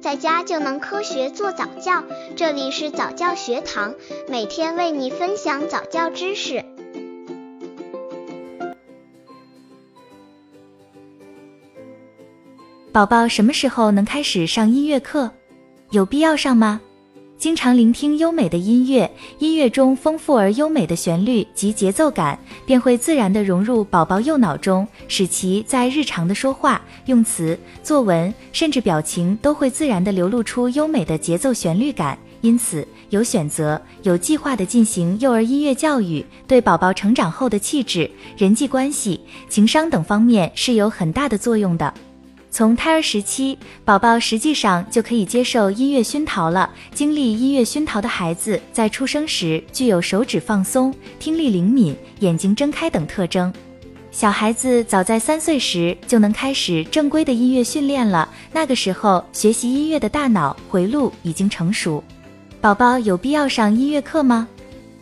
[0.00, 2.02] 在家就能科学做早教。
[2.34, 3.94] 这里是早教学堂，
[4.28, 6.64] 每天为你分享早教知识。
[12.92, 15.30] 宝宝什么时候能开始上音乐课？
[15.90, 16.80] 有必要上吗？
[17.40, 32.18] 经常聆听优美的音乐，音乐中丰富而优美的旋律及节奏感，便会自然地融入宝宝右脑中，使其在日常的说话、用词、作文，甚至表情都会自然地流露出优美的节奏旋律感。
[32.42, 41.94] 因此，有选择、有计划地进行幼儿音乐教育，对宝宝成长后的气质、人际关系、情商等方面是有很大的作用的。
[42.50, 46.68] 从胎儿时期，宝宝实际上就可以接受音乐熏陶了。
[46.92, 53.52] 经历音乐熏陶的孩子，在出生时具有手指放松、听力灵敏、眼睛睁开等特征。
[54.10, 62.02] 小孩子早在三岁时就能开始正规的音乐训练了，那个时候学习音乐的大脑回路已经成熟。
[62.60, 64.48] 宝宝有必要上音乐课吗？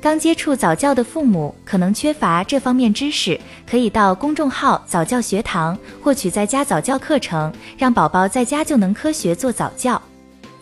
[0.00, 10.00] 刚接触早教的父母可能缺乏这方面知识，可以到公众号早教学堂获取在家早教课程，让宝宝在家就能科学做早教。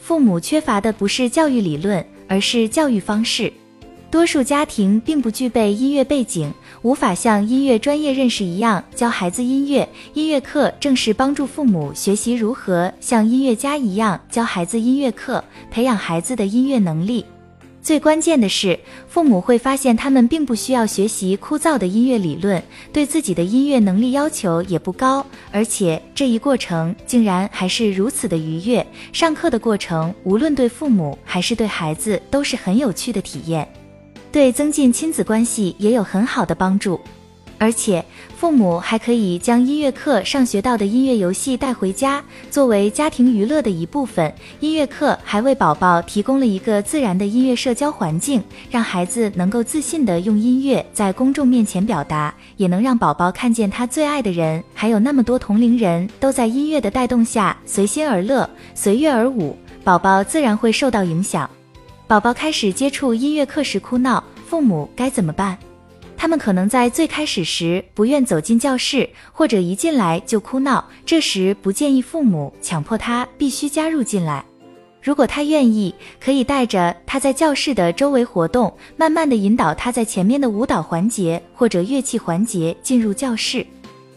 [0.01, 3.53] 父母缺乏的不是教育理论，而是教育方式。
[4.11, 6.51] 多数家庭并不具备音乐背景，
[6.83, 9.87] 无法像音乐专业认识一样教孩子音乐。
[10.15, 17.27] 音乐课正是帮助父母学习如何像音乐家一样教孩子音乐课，培养孩子的音乐能力。
[17.85, 28.85] 最关键的是，父母会发现他们并不需要学习枯燥的音乐理论，对自己的音乐能力要求也不高，而且这一过程竟然还是如此的愉悦。
[29.13, 33.69] 上课的过程，无论对父母还是对孩子，都是很有趣的体验，
[34.33, 36.99] 对增进亲子关系也有很好的帮助。
[37.65, 38.05] 而且，
[38.37, 44.31] 父母还可以将音乐课上学到的音乐游戏带回家，作为家庭娱乐的一部分。
[44.61, 61.49] 音乐课还为宝宝提供了一个自然的音乐社交环境，让孩子能够自信地用音乐在公众面前表达，也能让宝宝看见他最爱的人，还有那么多同龄人都在音乐的带动下随心而乐、随乐而舞，宝宝自然会受到影响。
[62.07, 65.57] 宝宝开始接触音乐课时哭闹，父母该怎么办？
[66.25, 70.83] 他们可能在最开始时不愿走进教室，或者一进来就哭闹。
[71.05, 74.43] 这时不建议父母强迫他必须加入进来。
[75.03, 83.67] 如果他愿意，可以带着他在教室的周围活动，慢慢的引导他在前面的舞蹈环节或者乐器环节进入教室。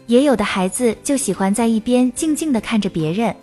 [0.06, 3.36] 也有的孩子就喜欢在一边静静的看着别人。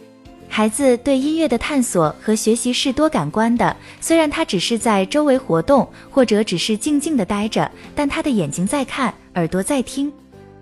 [0.55, 10.09] 孩子对音乐的探索和学习是多感官的，虽然他只是在周围活动，或者只是静静的待着，但他的眼睛在看，耳朵在听。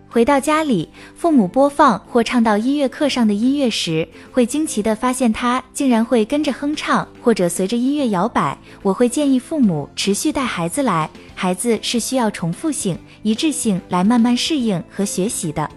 [0.09, 8.57] 回到家里，父母播放或唱到音乐课上的音乐时，会惊奇地发现他竟然会跟着哼唱，或者随着音乐摇摆。
[8.81, 15.69] 我会建议父母持续带孩子来，孩子是需要重复性、一致性来慢慢适应和学习的。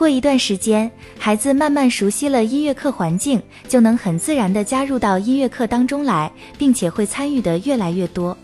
[0.00, 3.38] 过一段时间，孩子慢慢熟悉了音乐课环境，
[3.68, 8.34] 就能很自然地加入到音乐课当中来，并且会参与的越来越多。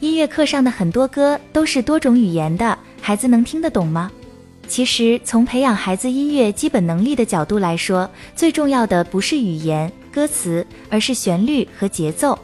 [0.00, 4.10] 音乐课上的很多歌都是多种语言的，孩子能听得懂吗？
[4.66, 12.36] 其实，从培养孩子音乐基本能力的角度来说，最重要的不是语言、歌词，而是旋律和节奏。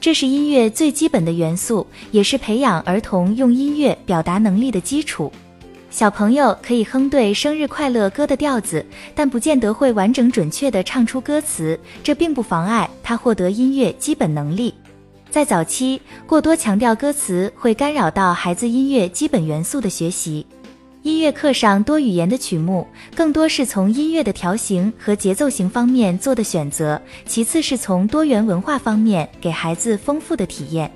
[0.00, 5.30] 这是音乐最基本的元素，也是培养儿童用音乐表达能力的基础。
[5.90, 14.72] 小朋友可以哼对生日快乐歌的调子，但不见得会完整准确地唱出歌词，这并不妨碍他获得音乐基本能力。
[15.30, 20.46] 在早期，过多强调歌词会干扰到孩子音乐基本元素的学习。
[21.02, 22.86] 音乐课上多语言的曲目，
[23.16, 30.90] 更多是从音乐的调型和节奏型方面做的选择，其次是从多元文化方面给孩子丰富的体验。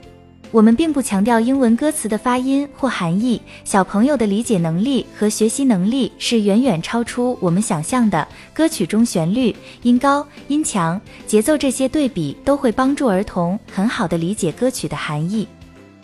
[0.55, 8.29] 我们并不强调英文歌词的发音或含义，小朋友的理解能力和学习能力是远远超出我们想象的。
[8.53, 15.45] 歌曲中旋律、音高、音强、节奏这些对比都会帮助儿童很好的理解歌曲的含义，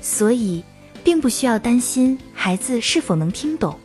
[0.02, 0.64] 所以
[1.04, 3.78] 并不需要担心孩子是否能听懂。